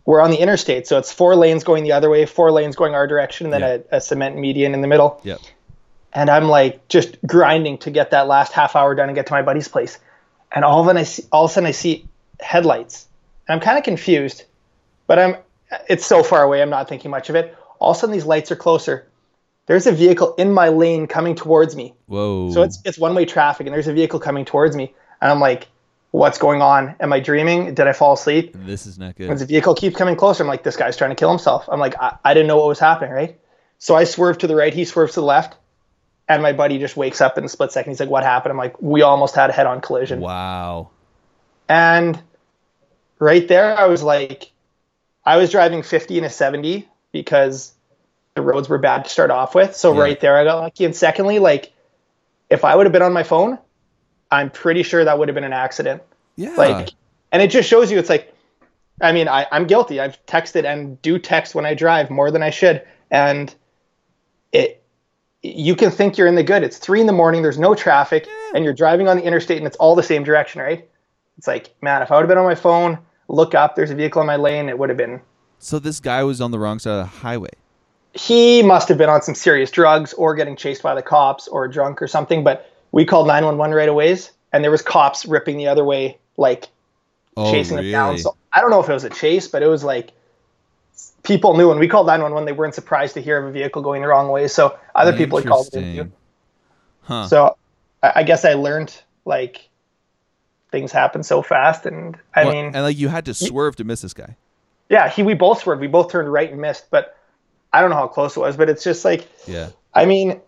we're 0.05 0.21
on 0.21 0.31
the 0.31 0.37
interstate, 0.39 0.87
so 0.87 0.99
it's 0.99 1.13
four 1.13 1.37
lanes 1.37 1.65
going 1.65 1.85
the 1.85 1.93
other 1.93 2.11
way, 2.11 2.27
four 2.27 2.51
lanes 2.51 2.75
going 2.77 2.95
our 2.95 3.07
direction, 3.07 3.47
and 3.47 3.53
then 3.53 3.61
Yeah. 3.61 3.79
a, 3.93 3.97
a 3.97 4.01
cement 4.01 4.37
median 4.37 4.75
in 4.75 4.81
the 4.81 4.89
middle. 4.89 5.21
Yep. 5.25 5.41
and 6.13 6.29
I'm 6.29 6.49
like 6.49 6.87
just 6.89 7.17
grinding 7.27 7.79
to 7.79 7.91
get 7.91 8.11
that 8.11 8.27
last 8.29 8.53
half 8.53 8.77
hour 8.77 8.95
done 8.95 9.09
and 9.09 9.15
get 9.17 9.27
to 9.29 9.33
my 9.33 9.43
buddy's 9.43 9.69
place. 9.69 9.99
And 10.55 10.65
all 10.65 10.81
of 10.81 10.87
a 10.87 10.89
sudden 10.89 11.01
I 11.01 11.05
see, 11.05 11.25
all 11.33 11.45
of 11.47 11.51
a 11.51 11.55
sudden 11.55 11.67
I 11.69 11.71
see 11.71 12.07
headlights. 12.41 13.07
And 13.49 13.55
I'm 13.55 13.61
kind 13.65 13.79
of 13.79 13.85
confused, 13.85 14.45
but 15.07 15.19
I'm 15.19 15.37
it's 15.89 16.05
so 16.05 16.23
far 16.23 16.43
away. 16.43 16.61
I'm 16.61 16.69
not 16.71 16.89
thinking 16.89 17.11
much 17.11 17.31
of 17.31 17.35
it. 17.37 17.57
All 17.79 17.93
of 17.93 17.97
a 17.97 18.01
sudden 18.01 18.13
these 18.13 18.27
lights 18.27 18.51
are 18.53 18.57
closer. 18.57 19.07
There's 19.67 19.87
a 19.87 19.93
vehicle 19.93 20.35
in 20.35 20.53
my 20.53 20.69
lane 20.69 21.07
coming 21.07 21.35
towards 21.35 21.75
me. 21.77 21.95
Whoa. 22.07 22.51
So 22.53 22.63
it's 22.63 22.81
it's 22.85 22.99
one 22.99 23.15
way 23.15 23.25
traffic, 23.25 23.67
and 23.67 23.73
there's 23.73 23.89
a 23.89 23.93
vehicle 23.95 24.19
coming 24.21 24.45
towards 24.45 24.77
me. 24.77 24.93
And 25.23 25.31
I'm 25.31 25.41
like, 25.41 25.69
what's 26.12 26.38
going 26.38 26.62
on? 26.62 26.95
Am 27.00 27.12
I 27.12 27.19
dreaming? 27.21 27.75
Did 27.75 27.88
I 27.88 27.92
fall 27.92 28.12
asleep? 28.12 28.52
this 28.54 28.87
is 28.87 28.99
not 28.99 29.16
good. 29.16 29.28
As 29.31 29.40
the 29.40 29.47
vehicle 29.47 29.75
keeps 29.75 29.97
coming 29.97 30.14
closer, 30.14 30.45
I'm 30.45 30.49
like, 30.49 30.62
this 30.62 30.76
guy's 30.76 30.97
trying 30.97 31.11
to 31.11 31.16
kill 31.16 31.31
himself. 31.31 31.69
I'm 31.69 31.81
like, 31.81 32.00
I, 32.00 32.16
I 32.25 32.35
didn't 32.35 32.47
know 32.47 32.59
what 32.59 32.69
was 32.69 32.78
happening, 32.78 33.11
right? 33.11 33.38
So 33.78 33.97
I 33.97 34.04
swerve 34.04 34.38
to 34.38 34.47
the 34.47 34.54
right, 34.54 34.73
he 34.73 34.85
swerves 34.85 35.14
to 35.14 35.21
the 35.21 35.26
left, 35.26 35.57
and 36.28 36.42
my 36.42 36.52
buddy 36.52 36.78
just 36.78 36.97
wakes 36.97 37.21
up 37.21 37.37
in 37.37 37.45
a 37.45 37.49
split 37.49 37.73
second. 37.73 37.90
He's 37.90 37.99
like, 38.00 38.11
what 38.11 38.23
happened? 38.23 38.52
I'm 38.52 38.59
like, 38.59 38.81
we 38.81 39.02
almost 39.02 39.35
had 39.35 39.50
a 39.50 39.52
head 39.52 39.66
on 39.66 39.81
collision. 39.81 40.21
Wow. 40.21 40.90
And 41.69 42.23
right 43.19 43.49
there, 43.49 43.76
I 43.76 43.87
was 43.87 44.02
like, 44.02 44.52
I 45.25 45.37
was 45.38 45.50
driving 45.50 45.83
50 45.83 46.19
and 46.19 46.26
a 46.26 46.31
70 46.31 46.88
because 47.11 47.73
the 48.35 48.42
roads 48.42 48.69
were 48.69 48.78
bad 48.78 49.04
to 49.04 49.11
start 49.11 49.31
off 49.31 49.54
with. 49.54 49.75
So 49.75 49.95
Yeah. 49.95 50.02
right 50.02 50.21
there, 50.21 50.37
I 50.37 50.45
got 50.45 50.61
lucky. 50.61 50.85
And 50.85 50.95
secondly, 50.95 51.38
like, 51.38 51.73
if 52.50 52.64
I 52.64 52.76
would 52.76 52.87
have 52.87 52.92
been 52.92 53.02
on 53.02 53.12
my 53.12 53.23
phone, 53.23 53.59
I'm 54.33 54.51
pretty 54.51 54.83
sure 54.83 55.05
that 55.05 55.19
would 55.19 55.29
have 55.29 55.35
been 55.35 55.45
an 55.45 55.53
accident. 55.53 56.03
Yeah. 56.37 56.55
Like, 56.57 56.89
and 57.31 57.43
it 57.43 57.51
just 57.51 57.69
shows 57.69 57.93
you 57.93 57.99
it's 57.99 58.09
like, 58.09 58.35
I 59.01 59.12
mean, 59.12 59.29
I, 59.29 59.47
I'm 59.53 59.67
guilty. 59.67 60.01
I've 60.01 60.25
texted 60.27 60.65
and 60.65 61.01
do 61.03 61.19
text 61.19 61.55
when 61.55 61.67
I 61.67 61.75
drive 61.75 62.11
more 62.11 62.31
than 62.31 62.43
I 62.43 62.49
should. 62.49 62.83
And 63.11 63.55
it, 64.53 64.83
you 65.43 65.77
can 65.77 65.91
think 65.91 66.17
you're 66.17 66.27
in 66.27 66.35
the 66.35 66.43
good. 66.43 66.62
It's 66.62 66.79
three 66.79 67.01
in 67.01 67.07
the 67.07 67.12
morning. 67.12 67.43
There's 67.43 67.59
no 67.59 67.75
traffic 67.75 68.27
and 68.55 68.65
you're 68.65 68.73
driving 68.73 69.07
on 69.07 69.19
the 69.19 69.23
interstate 69.23 69.59
and 69.59 69.67
it's 69.67 69.77
all 69.77 69.95
the 69.95 70.03
same 70.03 70.25
direction, 70.25 70.62
right? 70.62 70.89
It's 71.37 71.47
like, 71.47 71.75
man, 71.83 72.01
if 72.01 72.11
I 72.11 72.17
would 72.17 72.23
have 72.23 72.29
been 72.29 72.39
on 72.39 72.45
my 72.45 72.55
phone, 72.55 72.99
look 73.29 73.55
up, 73.55 73.77
there's 73.77 73.91
a 73.91 73.95
vehicle 73.95 74.23
in 74.23 74.27
my 74.27 74.37
lane, 74.37 74.69
it 74.69 74.79
would 74.79 74.89
have 74.89 74.99
been. 74.99 75.21
so 75.59 75.79
this 75.79 76.01
guy 76.01 76.23
was 76.25 76.41
on 76.41 76.53
the 76.53 76.59
wrong 76.59 76.79
side 76.79 76.93
of 76.93 76.99
the 76.99 77.19
highway. 77.21 77.51
He 78.15 78.62
must 78.62 78.89
have 78.89 78.99
been 78.99 79.09
on 79.09 79.23
some 79.23 79.35
serious 79.35 79.71
drugs 79.71 80.12
or 80.15 80.35
getting 80.35 80.57
chased 80.57 80.83
by 80.83 80.95
the 80.95 81.03
cops 81.03 81.49
or 81.49 81.67
drunk 81.69 82.01
or 82.01 82.07
something. 82.07 82.45
But 82.45 82.72
we 82.93 83.05
called 83.05 83.27
911 83.27 83.75
right 83.77 83.89
away 83.89 84.17
and 84.53 84.63
there 84.63 84.71
was 84.71 84.83
cops 84.83 85.27
ripping 85.27 85.57
the 85.57 85.67
other 85.69 85.85
way, 85.85 86.19
like 86.37 86.69
Oh, 87.37 87.51
chasing 87.51 87.77
really? 87.79 87.91
them 87.93 88.09
down. 88.09 88.19
So 88.19 88.37
I 88.53 88.61
don't 88.61 88.71
know 88.71 88.81
if 88.81 88.89
it 88.89 88.93
was 88.93 89.05
a 89.05 89.11
chase, 89.11 89.49
but 89.49 89.63
it 89.63 89.67
was 89.67 89.83
like 89.83 90.13
people 91.23 91.57
knew 91.57 91.69
when 91.69 91.79
we 91.79 91.89
called 91.89 92.07
911, 92.07 92.45
they 92.47 92.53
weren't 92.53 92.75
surprised 92.75 93.15
to 93.15 93.23
hear 93.23 93.39
of 93.39 93.47
a 93.47 93.51
vehicle 93.53 93.81
going 93.81 94.03
the 94.03 94.09
wrong 94.09 94.29
way. 94.29 94.49
So 94.49 94.79
other 94.95 95.15
people 95.17 95.39
had 95.39 95.47
called 95.49 95.69
it 95.73 95.95
too. 95.95 96.13
Huh. 97.03 97.27
So 97.29 97.57
I, 98.03 98.13
I 98.17 98.23
guess 98.23 98.45
I 98.45 98.53
learned 98.55 98.95
like 99.25 99.69
things 100.71 100.93
happen 100.93 101.23
so 101.23 101.43
fast, 101.43 101.87
and 101.87 102.19
I 102.35 102.45
Well, 102.45 102.53
mean, 102.53 102.65
and 102.67 102.83
like 102.85 102.99
you 102.99 103.09
had 103.09 103.25
to 103.27 103.35
swerve 103.35 103.77
to 103.77 103.85
miss 103.85 104.03
this 104.03 104.13
guy. 104.15 104.37
yeah, 104.91 105.09
he 105.09 105.23
we 105.23 105.35
both 105.35 105.61
swerved, 105.63 105.81
we 105.81 105.87
both 105.87 106.11
turned 106.11 106.31
right 106.31 106.51
and 106.51 106.61
missed, 106.61 106.91
but 106.91 107.17
I 107.73 107.81
don't 107.81 107.91
know 107.91 107.97
how 107.97 108.09
close 108.09 108.37
it 108.37 108.41
was, 108.41 108.57
but 108.57 108.69
it's 108.69 108.85
just 108.85 109.05
like 109.07 109.27
Yeah. 109.47 109.71
I 109.95 110.05
mean, 110.05 110.41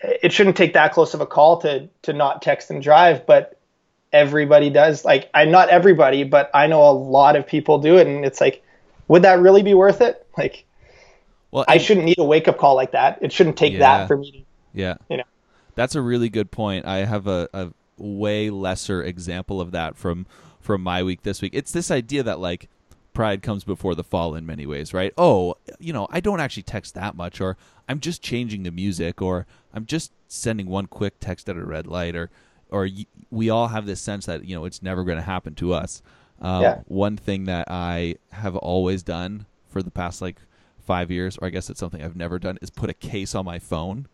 it 0.00 0.32
shouldn't 0.32 0.56
take 0.56 0.74
that 0.74 0.92
close 0.92 1.14
of 1.14 1.20
a 1.20 1.26
call 1.26 1.60
to 1.62 1.88
to 2.02 2.12
not 2.12 2.42
text 2.42 2.70
and 2.70 2.82
drive, 2.82 3.26
but 3.26 3.58
everybody 4.12 4.70
does. 4.70 5.04
Like, 5.04 5.28
I'm 5.34 5.50
not 5.50 5.68
everybody, 5.68 6.24
but 6.24 6.50
I 6.54 6.66
know 6.66 6.88
a 6.88 6.92
lot 6.92 7.36
of 7.36 7.46
people 7.46 7.78
do 7.78 7.96
it, 7.98 8.06
and 8.06 8.24
it's 8.24 8.40
like, 8.40 8.62
would 9.08 9.22
that 9.22 9.40
really 9.40 9.62
be 9.62 9.74
worth 9.74 10.00
it? 10.00 10.26
Like, 10.38 10.64
Well, 11.50 11.64
I 11.68 11.78
shouldn't 11.78 12.06
need 12.06 12.18
a 12.18 12.24
wake 12.24 12.48
up 12.48 12.58
call 12.58 12.74
like 12.74 12.92
that. 12.92 13.18
It 13.22 13.32
shouldn't 13.32 13.56
take 13.56 13.72
Yeah. 13.74 13.78
that 13.80 14.06
for 14.08 14.16
me 14.16 14.30
to, 14.30 14.38
Yeah. 14.74 14.94
you 15.08 15.16
know. 15.18 15.24
That's 15.74 15.94
a 15.94 16.00
really 16.00 16.28
good 16.28 16.50
point. 16.50 16.86
I 16.86 16.98
have 17.04 17.26
a, 17.26 17.48
a 17.52 17.68
way 17.98 18.50
lesser 18.50 19.02
example 19.02 19.60
of 19.60 19.72
that 19.72 19.96
from 19.96 20.26
from 20.60 20.82
my 20.82 21.02
week 21.02 21.22
this 21.22 21.40
week. 21.40 21.52
It's 21.54 21.70
this 21.72 21.90
idea 21.90 22.22
that 22.24 22.40
like 22.40 22.68
pride 23.12 23.40
comes 23.40 23.62
before 23.64 23.94
the 23.94 24.02
fall 24.04 24.34
in 24.34 24.44
many 24.44 24.66
ways, 24.66 24.92
right? 24.92 25.12
Oh, 25.16 25.54
you 25.78 25.92
know, 25.92 26.06
I 26.10 26.20
don't 26.20 26.40
actually 26.40 26.64
text 26.64 26.94
that 26.94 27.14
much 27.16 27.40
or 27.40 27.56
I'm 27.88 28.00
just 28.00 28.22
changing 28.22 28.62
the 28.64 28.70
music 28.70 29.22
or 29.22 29.46
I'm 29.72 29.86
just 29.86 30.12
sending 30.28 30.66
one 30.66 30.86
quick 30.86 31.14
text 31.20 31.48
at 31.48 31.56
a 31.56 31.64
red 31.64 31.86
light 31.86 32.16
or 32.16 32.30
or 32.70 32.82
y- 32.82 33.06
we 33.30 33.48
all 33.48 33.68
have 33.68 33.86
this 33.86 34.00
sense 34.00 34.26
that, 34.26 34.44
you 34.44 34.56
know, 34.56 34.64
it's 34.64 34.82
never 34.82 35.04
going 35.04 35.18
to 35.18 35.22
happen 35.22 35.54
to 35.56 35.72
us. 35.72 36.02
Um, 36.40 36.62
Yeah. 36.62 36.80
one 36.86 37.16
thing 37.16 37.44
that 37.44 37.70
I 37.70 38.16
have 38.32 38.56
always 38.56 39.02
done 39.04 39.46
for 39.68 39.82
the 39.82 39.90
past 39.90 40.20
like 40.20 40.38
5 40.80 41.10
years 41.10 41.38
or 41.38 41.46
I 41.46 41.50
guess 41.50 41.70
it's 41.70 41.78
something 41.80 42.02
I've 42.02 42.16
never 42.16 42.38
done 42.40 42.58
is 42.60 42.70
put 42.70 42.90
a 42.90 42.94
case 42.94 43.34
on 43.36 43.44
my 43.44 43.58
phone. 43.60 44.08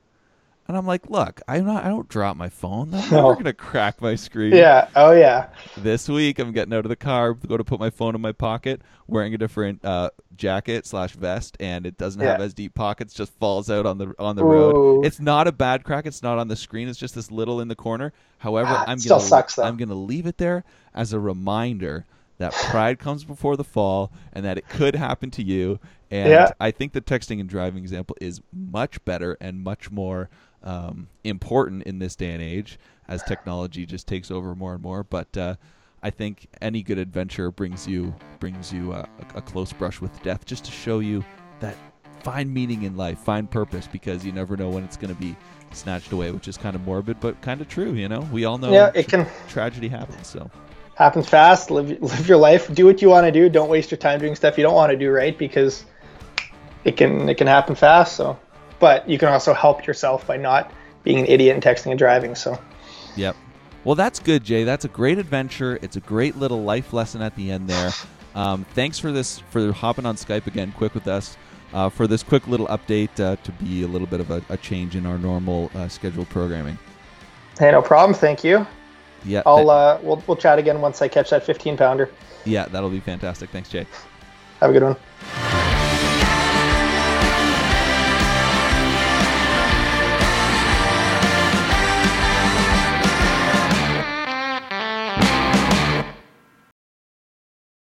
And 0.69 0.77
I'm 0.77 0.87
like, 0.87 1.11
look, 1.11 1.41
I'm 1.49 1.67
not. 1.67 1.85
I 1.85 1.89
don't 1.89 2.09
drop 2.09 2.37
my 2.37 2.49
phone. 2.49 2.95
I'm 2.95 3.11
No. 3.11 3.23
never 3.29 3.35
gonna 3.35 3.53
crack 3.53 4.01
my 4.01 4.15
screen. 4.15 4.55
Yeah. 4.55 4.89
Oh 4.95 5.11
yeah. 5.13 5.49
This 5.77 6.09
week, 6.09 6.39
I'm 6.39 6.53
getting 6.53 6.73
out 6.73 6.85
of 6.85 6.89
the 6.89 6.97
car, 6.97 7.35
go 7.35 7.57
to 7.57 7.65
put 7.65 7.81
my 7.81 7.91
phone 7.91 8.15
in 8.15 8.21
my 8.21 8.33
pocket, 8.33 8.81
wearing 9.09 9.35
a 9.35 9.39
different 9.39 9.85
uh, 9.85 10.11
jacket 10.37 10.87
slash 10.87 11.13
vest, 11.13 11.57
and 11.61 11.85
it 11.85 11.99
doesn't 11.99 12.21
have 12.23 12.39
Yeah. 12.39 12.45
as 12.45 12.55
deep 12.55 12.75
pockets. 12.75 13.13
Just 13.13 13.33
falls 13.41 13.71
out 13.71 13.87
on 13.87 13.99
the 13.99 14.15
on 14.21 14.37
the 14.37 14.45
Ooh. 14.45 14.49
road. 14.53 15.07
It's 15.07 15.19
not 15.21 15.49
a 15.49 15.53
bad 15.53 15.83
crack. 15.83 16.07
It's 16.07 16.23
not 16.23 16.39
on 16.39 16.47
the 16.49 16.57
screen. 16.57 16.89
It's 16.89 16.99
just 16.99 17.15
this 17.17 17.31
little 17.31 17.61
in 17.61 17.69
the 17.69 17.77
corner. 17.77 18.13
However, 18.39 18.71
Ah, 18.71 18.85
I'm 18.87 18.99
still 18.99 19.17
gonna 19.19 19.29
sucks, 19.29 19.57
though. 19.57 19.65
I'm 19.65 19.77
gonna 19.77 19.95
leave 19.95 20.27
it 20.27 20.39
there 20.39 20.65
as 20.95 21.13
a 21.13 21.19
reminder 21.19 22.07
that 22.39 22.53
pride 22.53 22.99
comes 22.99 23.25
before 23.25 23.57
the 23.57 23.65
fall, 23.65 24.11
and 24.33 24.45
that 24.45 24.59
it 24.59 24.69
could 24.69 24.95
happen 24.95 25.31
to 25.33 25.43
you. 25.43 25.81
And 26.11 26.29
Yeah. 26.31 26.51
I 26.61 26.71
think 26.71 26.93
the 26.93 27.01
texting 27.01 27.41
and 27.41 27.49
driving 27.49 27.83
example 27.83 28.17
is 28.21 28.41
much 28.53 29.05
better 29.05 29.37
and 29.41 29.61
much 29.63 29.91
more 29.91 30.29
um, 30.65 31.09
important 31.25 31.83
in 31.85 31.99
this 31.99 32.17
day 32.17 32.33
and 32.33 32.43
age 32.43 32.79
as 33.09 33.23
technology 33.23 33.87
just 33.87 34.07
takes 34.07 34.31
over 34.31 34.55
more 34.55 34.75
and 34.75 34.83
more. 34.83 35.03
But 35.03 35.37
uh, 35.37 35.57
I 36.03 36.11
think 36.11 36.49
any 36.61 36.83
good 36.83 36.99
adventure 36.99 37.51
brings 37.51 37.87
you 37.87 38.15
brings 38.41 38.73
you 38.73 38.93
a, 38.93 39.09
a 39.35 39.43
close 39.43 39.73
brush 39.73 40.01
with 40.01 40.23
death, 40.23 40.45
just 40.45 40.65
to 40.65 40.71
show 40.71 40.99
you 40.99 41.25
that 41.61 41.77
find 42.23 42.53
meaning 42.53 42.85
in 42.85 42.97
life, 42.97 43.19
find 43.19 43.51
purpose, 43.51 43.87
because 43.87 44.25
you 44.25 44.33
never 44.33 44.57
know 44.57 44.69
when 44.69 44.85
it's 44.85 44.97
going 44.97 45.15
to 45.15 45.21
be 45.21 45.37
snatched 45.73 46.13
away, 46.13 46.31
which 46.31 46.49
is 46.49 46.57
kind 46.57 46.77
of 46.77 46.83
morbid 46.83 47.19
but 47.21 47.41
kind 47.41 47.61
of 47.61 47.69
true. 47.69 47.93
You 47.93 48.09
know, 48.09 48.21
we 48.33 48.45
all 48.45 48.59
know 48.59 48.73
Yeah. 48.73 48.91
It 48.95 49.09
can 49.09 49.27
tragedy 49.49 49.89
happens. 49.89 50.27
So 50.27 50.51
happen 50.95 51.23
fast. 51.23 51.71
Live 51.71 52.01
live 52.01 52.29
your 52.29 52.39
life. 52.39 52.73
Do 52.73 52.87
what 52.87 53.03
you 53.03 53.09
want 53.09 53.27
to 53.27 53.33
do. 53.33 53.49
Don't 53.49 53.69
waste 53.69 53.91
your 53.91 53.99
time 53.99 54.21
doing 54.21 54.35
stuff 54.37 54.59
you 54.59 54.63
don't 54.63 54.75
want 54.75 54.91
to 54.91 54.99
do. 54.99 55.11
Right? 55.11 55.37
Because 55.37 55.85
it 56.85 56.97
can 56.97 57.29
it 57.29 57.37
can 57.37 57.47
happen 57.47 57.75
fast. 57.75 58.17
So, 58.17 58.39
but 58.83 59.09
you 59.09 59.17
can 59.17 59.29
also 59.29 59.55
help 59.55 59.87
yourself 59.87 60.27
by 60.27 60.37
not 60.37 60.73
being 61.05 61.21
an 61.21 61.27
idiot 61.27 61.55
and 61.55 61.63
texting 61.63 61.91
and 61.91 61.99
driving. 61.99 62.35
So. 62.35 62.59
Yep. 63.15 63.37
Well, 63.85 63.95
that's 63.95 64.19
good, 64.19 64.43
Jay. 64.43 64.65
That's 64.65 64.85
a 64.85 64.89
great 64.89 65.19
adventure. 65.19 65.79
It's 65.83 65.95
a 65.95 66.01
great 66.01 66.37
little 66.37 66.65
life 66.65 66.93
lesson 66.93 67.23
at 67.23 67.37
the 67.37 67.53
end 67.53 67.69
there. 67.69 67.93
Um, 68.35 68.67
thanks 68.75 68.99
for 68.99 69.13
this 69.13 69.39
for 69.39 69.71
hopping 69.73 70.05
on 70.05 70.17
Skype 70.17 70.49
again, 70.49 70.73
quick 70.73 70.95
with 70.95 71.07
us. 71.07 71.37
Uh, 71.73 71.89
for 71.89 72.07
this 72.09 72.25
quick 72.25 72.49
little 72.49 72.67
update 72.67 73.21
uh, 73.21 73.37
to 73.45 73.53
be 73.53 73.85
a 73.85 73.87
little 73.87 74.07
bit 74.07 74.19
of 74.19 74.31
a, 74.33 74.43
a 74.49 74.57
change 74.57 74.97
in 74.97 75.07
our 75.07 75.17
normal 75.17 75.71
uh, 75.75 75.87
scheduled 75.87 76.29
programming. 76.29 76.77
Hey, 77.59 77.71
no 77.71 77.83
problem. 77.83 78.15
Thank 78.15 78.43
you. 78.43 78.67
Yeah, 79.25 79.43
I'll 79.47 79.59
th- 79.59 79.69
uh, 79.69 79.99
we'll 80.03 80.23
we'll 80.27 80.37
chat 80.37 80.59
again 80.59 80.81
once 80.81 81.01
I 81.01 81.07
catch 81.07 81.31
that 81.31 81.45
15 81.45 81.77
pounder. 81.77 82.11
yeah, 82.45 82.67
that'll 82.67 82.91
be 82.91 83.01
fantastic. 83.01 83.51
Thanks, 83.51 83.69
Jay. 83.69 83.87
Have 84.61 84.71
a 84.71 84.73
good 84.73 84.83
one. 84.83 85.62